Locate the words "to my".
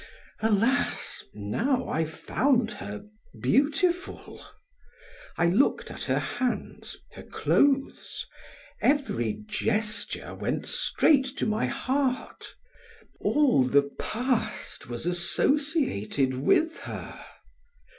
11.37-11.67